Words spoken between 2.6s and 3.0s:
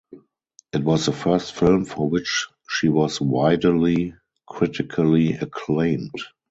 she